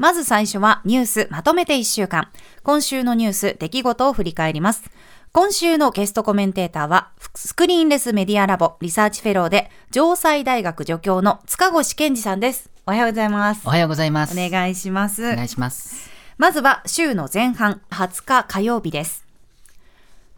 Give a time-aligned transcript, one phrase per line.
[0.00, 2.30] まず最初はニュースまとめて1週間。
[2.62, 4.90] 今週のニュース、出来事を振り返ります。
[5.32, 12.70] 今週のゲストコメンテーターは、 Screenless Media Lab.リサーチフェローで、城西大学助教の塚越健二さんです。
[12.86, 13.60] おはようございます。
[13.66, 14.32] おはようございます。
[14.32, 15.22] お願いします。
[15.22, 16.10] お願いします。
[16.38, 19.26] まずは週の前半、20日火曜日です。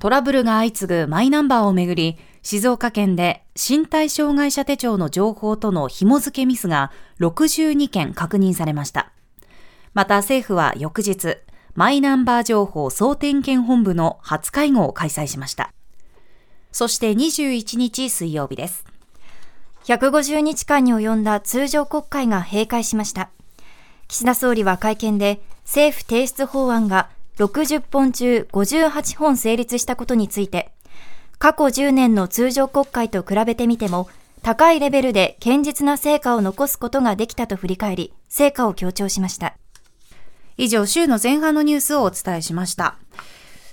[0.00, 9.11] トラブルが相次ぐマイナンバーをめぐり、静岡県で身体障害者手帳の情報との紐付けミスが62件確認されました。
[9.94, 11.38] また政府は翌日、
[11.74, 15.72] マイナンバー情報総点検本部の初会合を開催しました。
[16.70, 18.86] そして21日水曜日です。
[19.84, 23.30] 150日間に及んだ通常国会が閉会しました。
[24.08, 30.72] 岸田総理は会見で政府提出法案が60本中58本成立したことについて、
[31.38, 34.08] 過去10年の通常国会と比べてみても、
[34.42, 39.56] 高いレベルで堅実な成果を残すことができたと振り返り、成果を強調しました。
[40.56, 42.96] 以上、週の前半のニュースをお伝えしました。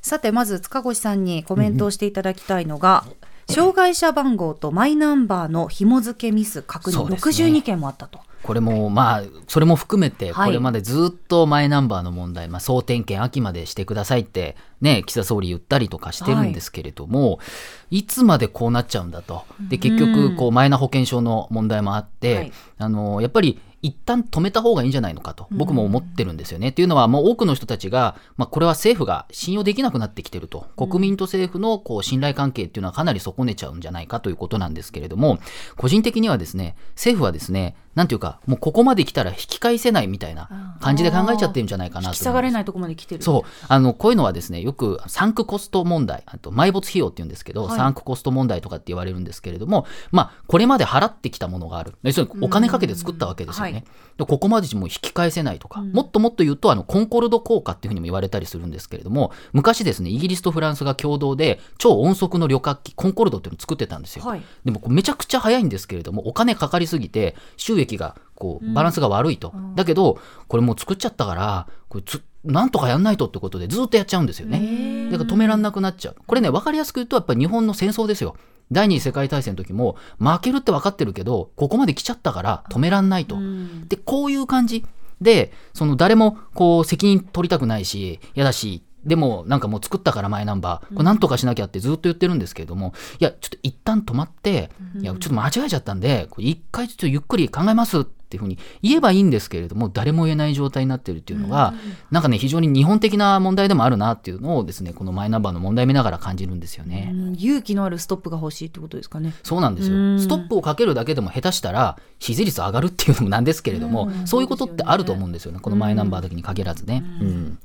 [0.02, 3.06] さて、まず塚越さんにコメントをしていただきたいのが、
[3.48, 8.20] うん、障害者番号とマイナンバーの紐付けミス確認、62件もあったと。
[8.42, 17.44] これもまあそれも含めてこれまでずっとマイナンバーの問題、まあ、総点検秋までしてくださいってね岸田総理言ったりとかしてるんですけれども、は
[17.92, 19.44] い、いつまでこうなっちゃうんだと。
[19.70, 26.70] で結局こうマイナ保険証の問題もあって、はい、あのやっぱり一旦止めた方がいいんじゃないのかと僕も思ってるんですよね。
[26.70, 35.40] っていうのはもう多くの人たちが、まあ、これは政府が信用できなくなってきてると国民と政府のこう信頼関係っていうのはかなり損ねちゃうんじゃないかということなんですけれども
[35.78, 42.16] 個人的にはですね政府はですねなんていうか、もうここまで来たら引き返せないみたいな感じで考えちゃってるんじゃないかなと。
[42.16, 43.22] 下がれないとこまで来てる。
[43.22, 43.66] そう。
[43.68, 51.94] あの、こういうのはですね、よくサンクコスト問題、あと埋没費用って言うんですけど、はい、サンクコスト問題とかって言われるんですけれども、まあ、これまで払ってきたものがある。
[52.04, 53.72] 要するにお金かけて作ったわけですよね。
[53.74, 53.84] はい、
[54.18, 64.24] でここまでも引き返せないとか、もっともっと言うと、あの、コンコルド効果っていうふうにも言われたりするんですけれども、昔ですね、イギリスとフランスが共同で超音速の旅客機、コンコルドっていうのを作ってたんですよ。
[64.24, 75.10] はい、でもめちゃくちゃ早いんですけれども、お金かかりすぎて、収益がこうバランスが悪いと、うん、だけどこれもう作っちゃったからこれつなんとかやんないとってことでずっとやっちゃうんですよね。
[75.12, 76.16] だから止めらんなくなっちゃう。
[76.26, 78.36] これね分かりやすく言うとやっぱり日本の戦争ですよ。
[78.72, 84.86] 第二次世界大戦の時も負けるって分かってるけどここまで来ちゃったから止めらんないと、うん、でこういう感じ。
[85.20, 90.94] でその誰もこう責任取りたくないし嫌だしでもなんかもう作ったからマイナンバー。
[90.94, 101.74] これなんとかしなきゃってずっと言ってるんですけれども、いやちょっと一旦止まって、いやちょっと間違えちゃったんで一回ちょっとゆっくり考えますっていうふうに言えばいいんですけれども誰も言えない状態になってるっていうのが、
[102.12, 107.14] なんかね非常に日本的な問題でもあるなっていうのをですねこのマイナンバーの問題見ながら感じるんですよね。
[107.38, 109.34] 勇気のあるストップが欲しいってことですかね。
[109.44, 110.20] そうなんですよ。
[110.20, 115.60] ストップをかけるだけでも下手したら支持率上がるっていうのもなんですけれども、そういうことってあると思うんですよね。
[115.60, 117.04] このマイナンバーだけに限らずね。
[117.22, 117.60] うん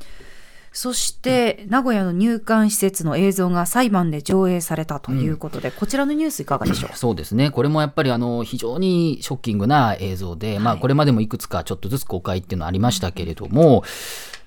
[0.77, 6.97] そして名古屋の入管施設の映像が裁判で上映されたということで、うん、こちらのニュースいかがでしょう？
[6.97, 7.53] そうですね。
[7.53, 13.85] これもやっぱりあの非常にショッキングな映像で、はい、まあ、これまでもいくつかちょっとずつ公開っていうのはありましたけれども、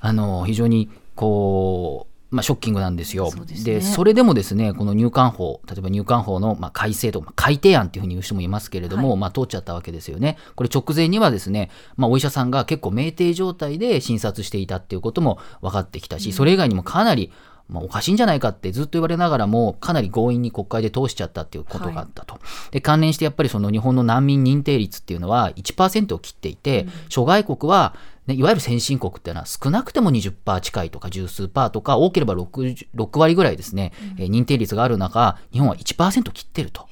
[0.01, 3.31] あの非常にこうまあ、ショッキングなんですよ。
[3.31, 10.37] そで、ね、それでもですね、この入管法、例えば入管法のまあ改正とか、改定案っていうふうに言う人もいますけれども、はい、まあ、通っちゃったわけですよね。
[10.55, 17.31] これ直前にはですね、まあ、お医者さんが結構酩酊状態で診察していたっていうことも分かってきたし、それ以外にもかなり
[17.69, 22.39] まあ、おかしいんじゃないかってずっと言われながらもかなり強引に国会で通しちゃったっていうことがあったと、は
[22.69, 27.95] い、で関連してやっぱりその日本の難民認定率っていうのは1%を切っていて、うん、諸外国は
[28.27, 36.87] ね、いわゆる先進国っていうのは少なくても20%近いとか十数パーとか多ければ 6, 6割ぐらいですね、うん、え認定率がある中日本は1%切ってると。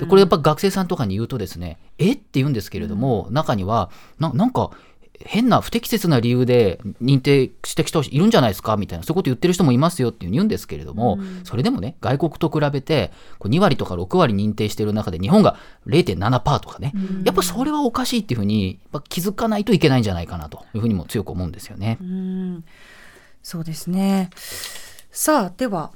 [0.00, 2.12] でこれやっぱ学生さんとかに言うとですねえ？
[2.12, 4.70] って言うんですけれども、うん、中にはななんか
[5.26, 8.76] 変な不適切な理由で認定してきた人いるんじゃないですか？
[8.76, 15.56] みたいなそういうこと言ってる人もいますよっていう言うんですけれども、うん、それでもね外国と比べて2割とか6割認定してる中で日本が
[15.86, 21.98] 0.7%とかね、うん、やっぱそれはおかしいっていうふうに気づかないといけないんじゃないかなというふうにも強く思うんですよね。
[22.00, 22.64] うん、
[23.42, 24.30] そうですね
[25.10, 25.92] さあでは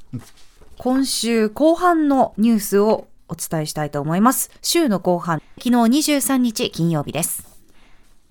[0.78, 4.50] 今週後半のニュースをお伝えしたいと思います。
[4.62, 7.55] 週の後半、昨日23日金曜日です。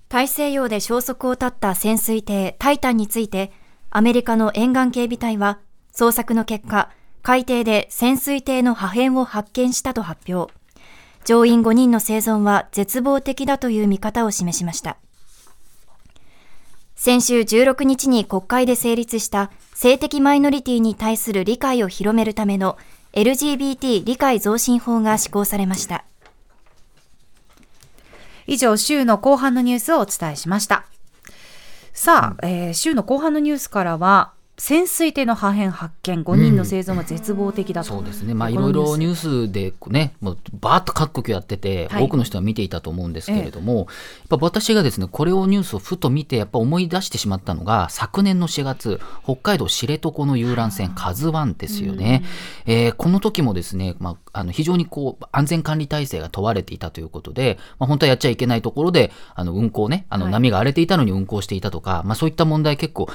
[0.08, 3.50] 大西洋で消息を絶った潜水艇タイタンについて、
[3.90, 5.58] アメリカの沿岸警備隊は、
[5.92, 6.90] 捜索の結果、
[7.22, 10.52] 海底で潜水艇の破片を発見したと発表。
[11.24, 14.96] 乗員5人の生存は絶望的だという見方を示しました。
[16.94, 22.78] 先週16日に国会で成立した性的マイノリティに対する理解を広めるための
[23.12, 26.04] LGBT 理解増進法が施行されました。
[28.46, 30.84] 以上、週の後半のニュースをお伝えしました。
[31.92, 36.24] さあ、えー週の後半のニュースからは潜水艇の破片発見。
[36.24, 39.14] 5人の生存は絶望的だと、そうですね、まあ、いろいろニュー
[39.48, 42.04] スでね、もうバーッと各国やってて、はい。
[42.04, 43.86] 多くの人は見ていたと思うんですけれども、やっ
[44.28, 52.24] ぱ私がですね、これをニュースをふと見て、やっぱ思い出してしまったのが、昨年の4月、北海道知床の遊覧船、カズワンですよね。
[52.64, 60.32] えーこの時もですね、まあ、あの非常にこう安全管理体制が問われていたということで、まあ、本当はやっちゃいけないところで、あの運航ね、あのはい。
[60.32, 63.08] 波が荒れていたのに運航していたとか、まあ、そういった問題結構、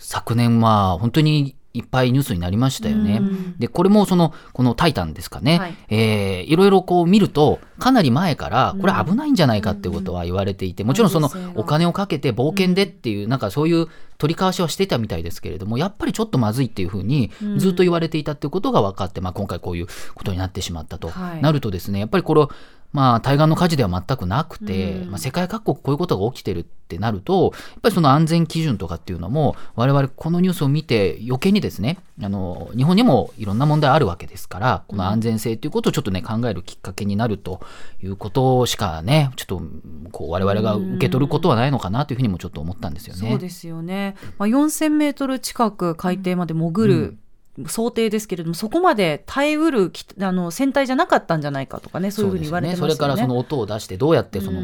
[0.00, 3.18] 昨年は本当にいっぱいニュースになりましたよね。
[3.20, 3.58] うん。
[3.58, 5.58] で、これもその、このタイタンですかね。
[5.58, 5.74] はい。
[5.88, 13.86] えーいろいろこう見ると、かなり前から、これ危ないんじゃないかっていうことは言われていて、もちろんそのお金をかけて冒険でっていう、なんかそういう
[14.18, 21.08] 取り交わしはしてたみたいですけれども、やっぱりちょっとまずいっていうふうにずっと言われていたっていうことが分かって、まあ今回こういうことになってしまったと。
[21.08, 21.42] はい。
[21.42, 22.46] なるとですね、やっぱりこれ、
[22.92, 25.10] まあ、対岸の火事では全くなくて、うん。
[25.10, 37.60] まあ、世界各国こういうことが起きてるってなると、やっぱりその安全基準とかっていうのも、我々このニュースを見て余計にですね、あの、日本にもいろんな問題あるわけですから、この安全性っていうことをちょっとね、考えるきっかけになると
[38.02, 39.62] いうことしかね、ちょっと、
[40.10, 43.30] こう、我々が受け取ることはないのかなというふうにもちょっと思ったんですよね。
[43.30, 47.18] そうですよね、まあ、4000メートル近く海底まで潜る、
[47.66, 52.94] 想定ですけれどもそこまで耐えうるきあの船体じゃなかったんじゃないかとかねそういうふうに言われてますよね。
[52.94, 54.62] それからその音を出してどうやってその、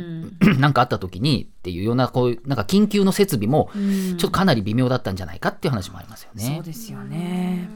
[0.58, 6.54] なんかあった時にっていうようなこういうなんか緊急の設備もちょっとかなり微妙だったんじゃないかっていう話もありますよね。
[6.56, 7.68] そうですよね。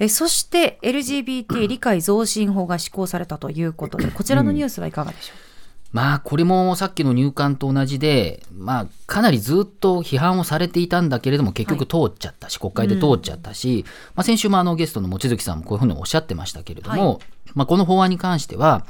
[0.00, 5.49] えそして LGBT 理解増進法が施行されたということでこちらのニュースはいかがでしょう、
[5.92, 13.84] まあこれもさっきの入管と同じで、まあ、かなりずっと批判をされていたんだけれども結局通っちゃったし、国会で通っちゃったし、
[14.14, 17.20] まあ、先週もあのゲストの望月さんもこういうふうにおっしゃってましたけれども、
[17.54, 18.84] まあ、この法案に関しては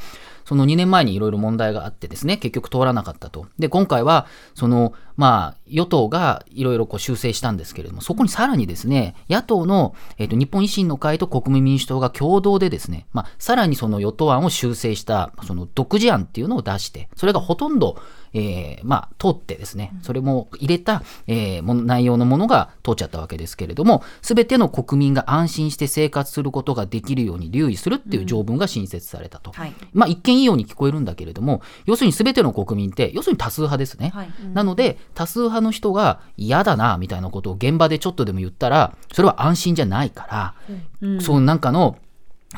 [0.51, 3.47] その2年前にいろいろ問題があってですね結局通らなかったと。
[3.61, 4.27] で今回は
[4.57, 29.53] そのまあ与党がいろいろこう修正したんですけれどもそこにさらにですね野党の、えっと日本維新の会と国民民主党が共同でですね、まあ、さらにその与党案を修正したその独自案っていうのを出してそれがほとんどえーまあ、通ってですね、それも入れた、えー内容のものが通っちゃったわけですけれども、すべての国民が安心して生活することができるように留意するっていう条文が新設されたと。
[29.53, 29.75] はい。
[29.93, 34.11] まあ、一見いいように聞こえるんだけれども、要するにすべての国民って、要するに多数派ですね。
[34.15, 34.31] はい。
[34.53, 40.55] なので、多数派の人が嫌だな、みたいなことを現場でちょっとでも言ったら、それは安心じゃないか
[41.01, 41.99] ら、そうなんかの、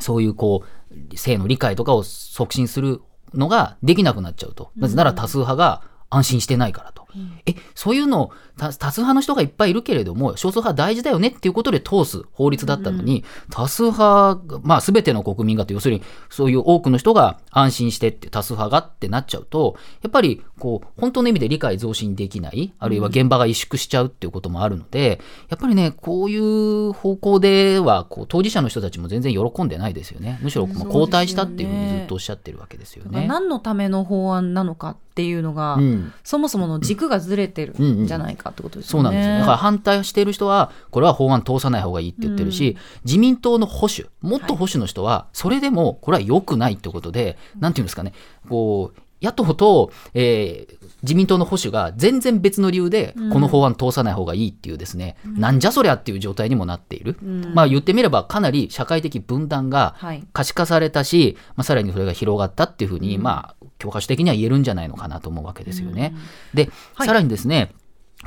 [0.01, 3.01] そういうこう、性の理解とかを促進する
[3.35, 4.71] のができなくなっちゃうと。
[4.77, 7.02] なぜなら多数派が安心してないからと。
[7.47, 30.39] え、そういうのた多数派の人がいっぱいいるけれども、少数派大事だよねっていうことで通す法律だったのに、多数派が、まあ全ての国民がと、要するにそういう多くの人が安心してって多数派がってなっちゃうと、やっぱりこう、本当の意味で理解増進できない、あるいは現場が萎縮しちゃうっていうこともあるので、やっぱりね、こういう方向では、こう当事者の人たちも全然喜んでないですよね。
[30.43, 33.27] むしろもう後退したっていうふうにずっとおっしゃってるわけですよね。
[33.27, 36.13] 何のための法案なのかっていうのが、うん。
[36.25, 39.05] そもそもの軸がずれてるんじゃないかってことですよね。
[39.05, 39.39] そうなんですよ。
[39.39, 48.13] だから反対している人は、これは法案通さない方がいいって言ってるし、自民党の保守、もっと保守の人は、それでもこれは良くないってことで、なんていうんですかね、
[48.49, 57.17] こう、野党と、えー自民党の保守が全然別の理由で、この法案通さない方がいいっていうですね、なんじゃそりゃっていう状態にもなっている。
[57.55, 60.25] まあ言ってみれば、かなり社会的分断がはい。
[60.33, 66.15] 可視化されたし、まあ、さらにそれが広がったっていうふうに、まあ、教科書的には言えるんじゃないのかなと思うわけですよね。
[66.55, 67.07] で、はい。
[67.07, 67.75] さらにですね、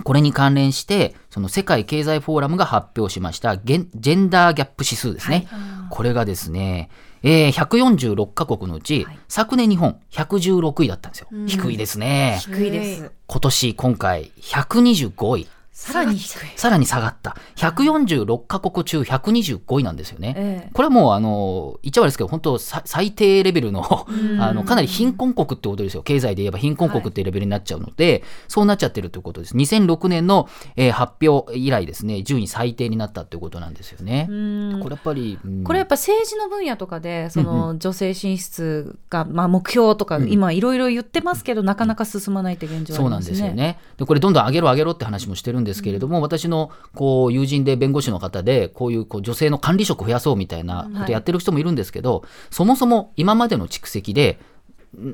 [0.03, 5.47] これに関連して、その世界経済フォーラムが発表しましたジェンダーギャップ指数ですね。
[5.89, 6.89] これがですね、
[7.27, 11.27] えー、146カ国のうち、はい昨年日本116位だったんですよ。
[11.47, 12.39] 低いですね。
[12.41, 13.11] 低いです。
[13.25, 15.47] 今年今回125位。
[15.77, 16.47] さらに低い。
[16.55, 17.35] さらに下がった。
[17.57, 20.33] 146カ国中125位なんですよね。
[20.37, 24.07] ええこれはもう、あの、言っちゃ悪いですけど、本当さ最低レベルの、
[24.39, 26.01] あの、かなり貧困国ってことですよ。
[26.01, 29.55] 経済で言えば貧困国っていうレベルになっちゃうので、そうなっちゃってるということです。
[29.55, 34.27] 2006年の、えー発表以来ですね、順位最低になったということなんですよね。
[34.29, 43.23] うんこれやっぱり、うんこれやっぱ政治の分野とかでその女性進出がまあ目標とか今いろいろ言ってますけどなかなか進まないって現状あそうなん。
[43.23, 43.77] ですよね。
[43.97, 54.39] で、これどんどん上げろ上げろって話もしてるんですけれども、私のこう友人で弁護士の方で、こういうこう女性の管理職増やそうみたいなことやってる人もいるんですけど、そもそも今までの蓄積で、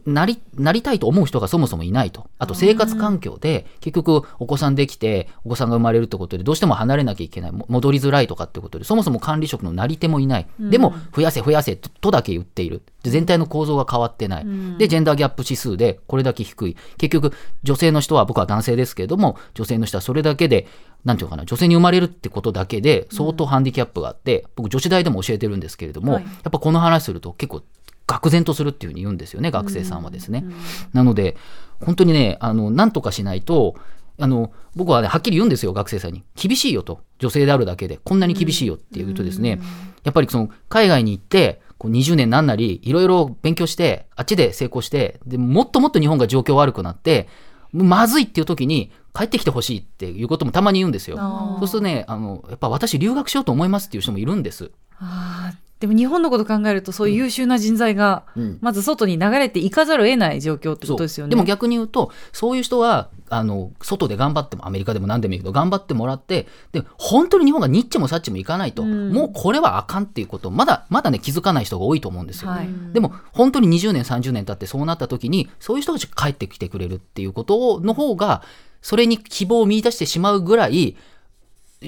[0.05, 2.27] なり、なりたいと思う人がそもそもいないと。
[2.39, 10.47] あと生活環境で、結局お子さんできて、お子さんが生まれるってことで、どうしても離れなきゃいけない、戻りづらいとかってことで、そもそも管理職のなり手もいない。
[10.59, 12.81] でも、増やせ増やせとだけ言っている。
[13.03, 14.45] で全体の構造が変わってない。
[14.77, 16.77] で、ジェンダーギャップ指数でこれだけ低い。
[16.97, 17.33] 結局、
[17.63, 20.67] 女性の人は、僕は男性ですけれども、女性の人はそれだけで、
[21.03, 27.63] なんていうかな、女性に生まれるってことだけで相当ハンディキャップがあって、僕女子大でも教えてるんですけれども、やっぱこの話すると結構
[28.11, 30.45] 愕然とするっていうふうに言うんですよね、学生さんはですね。
[30.93, 31.37] なので、
[31.83, 33.75] 本当にね、あの、なんとかしないと、
[34.19, 36.23] あの、僕はね、はっきり言うんですよ、学生さんに。
[36.35, 37.01] 厳しいよと。
[37.19, 37.99] 女性であるだけで。
[38.03, 39.59] こんなに厳しいよって言うとですね、
[40.03, 47.27] やっぱりその、海外に行って、こう20年なんなり、いろいろ勉強して、あっちで成功して、でもっともっと日本が状況悪くなって、
[47.73, 51.17] まずいっていう時に、帰ってきてほしいっていうこともたまに言うんですよ。
[51.59, 54.71] そうするとね、あの、やっぱ私留学しようと思いますっていう人もいるんです。
[54.99, 58.23] あでも日本のこと考えるとそういう優秀な人材が
[58.61, 61.31] まず外に流れていかざるを得ない状況ってことですよね。
[61.31, 70.51] でも逆に言うとそういう人はあの外で頑張ってもアメリカでも何でもいいけど頑張ってもらってで本当に日本がニッチもサッチもいかないと、うん、もうこれはあかんっていうこと。
[70.51, 78.43] まだまだね気づかない人が多いと思うんですよ、はい、でも本当に20年30年経ってそうなった時にそういう人たちが帰ってきてくれるっていうことの方が
[78.83, 80.95] それに希望を見出してしまうぐらい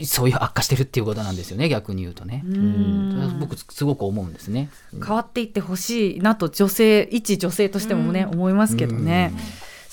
[0.06, 2.42] そういう悪化してるっていうことなんですよね逆に言うとね。
[2.46, 4.70] うん僕すごく思うんですね。
[4.92, 9.34] 変わっていってほしいなと女性一女性としてもね思いますけどね。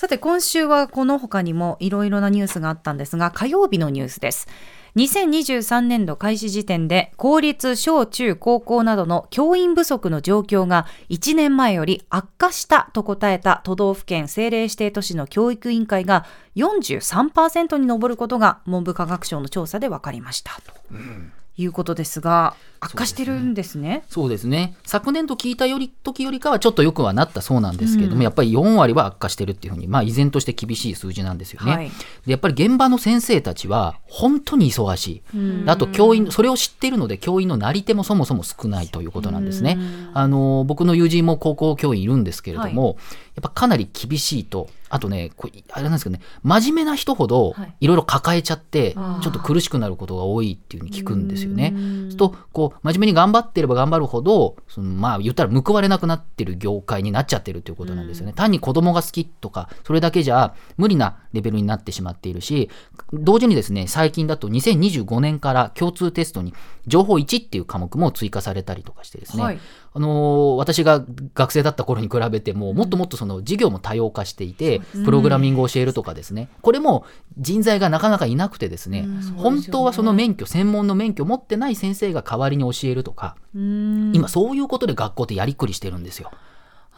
[0.01, 4.47] さて今週はこの他にもいろいろなニュースがあったんですが火曜日のニュースです。
[4.95, 20.59] 2023年度開始時点で公立小中高校などの教員不足の状況が1年前より悪化したと答えた都道府県政令指定都市の教育委員会が43%に上ることが文部科学省の調査で分かりました。
[20.89, 24.03] うんいうことですが悪化してるんですね。
[24.09, 24.75] そうですね。
[24.85, 31.71] 昨年と聞いたより時よりかはちょっとよくはなったそうなんですけれども、うん、やっぱり4割は悪化してるっていうふうに、まあ依然として厳しい数字なんですよね。
[31.71, 31.89] はい、
[32.25, 35.37] でやっぱり現場の先生たちは本当に忙しい。
[35.37, 39.77] うん、あと教員それを知っているので教員のなり手もそもそも少ないということなんですね。
[39.77, 42.95] うん、あの僕の友人も高校教員いるんですけれども、はい、
[43.35, 44.69] やっぱかなり厳しいと。
[44.91, 51.73] あとね、これあれなんですけどね、真面目な人ほどいろいろ抱えちゃって、ちょっと苦しくなることが多いっていうふうに聞くんですよね。
[52.09, 58.33] すると、こう、真面目に頑張ってれば頑張るほど、そのまあ言ったら報われなくなってる業界になっちゃってるということなんですよね。
[58.33, 62.69] 単に子供が好きとか、それだけじゃ無理なレベルになってしまっているし、
[63.13, 66.53] 同時にですね、最近だと2025年から共通テストに
[66.87, 69.59] 情報1っていう科目も追加されたりとかしてですね、はい、
[69.93, 76.49] あの私が学生だった頃に比べてももっともっとその授業も多様化していて、プログラミングを教えるとかですね。
[76.61, 77.05] これも
[77.37, 79.05] 人材がなかなかいなくてですね、
[79.35, 86.31] 本当はその免許専門の免許を持ってない先生が代わりに教えるとか今そういうことで学校ってやりくりしてるんですよ。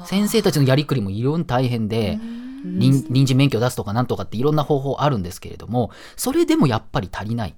[0.06, 2.20] 先生たちのやりくりもいろんな大変で
[2.64, 7.56] 臨時免許を出すとかなんとかっていろんな方法あるんですけれどもそれでもやっぱり足りない。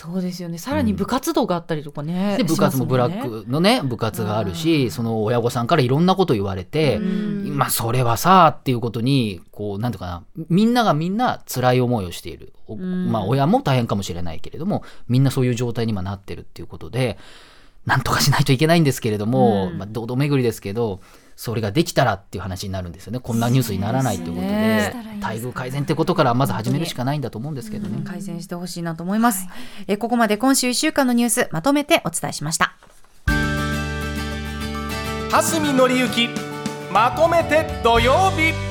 [0.00, 0.58] そうですよね。
[0.58, 17.18] さらに部活動があったりとかね、うん、で部活もブラックのね部活があるしその親御さんからいろんなこと言われて、まあそれはさっていうことにこうなんていうかなみんながみんな辛い思いをしている、まあ親も大変かもしれないけれどもみんなそういう状態に今なってるっていうことで
[17.84, 21.00] なんとかしないといけないんですけれども、まあ堂々巡りですけど
[21.38, 23.20] それができたらっていう話になるんですよね。
[23.20, 26.34] こんなニュースにならないっていうことで、ね、待遇改善ってことから。
[26.34, 32.74] まず始めるしかないんだと思うんですけどね、改善してほしいなと思います、はい、えここまで今週1週間のニュースまとめてお伝えしました
[35.30, 36.28] 蓮見紀之
[36.92, 38.67] まとめて土曜日